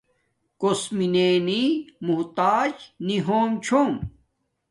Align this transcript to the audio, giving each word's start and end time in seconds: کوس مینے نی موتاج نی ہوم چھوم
کوس 0.61 0.81
مینے 0.97 1.27
نی 1.47 1.61
موتاج 2.05 2.73
نی 3.05 3.15
ہوم 3.25 3.49
چھوم 3.65 3.91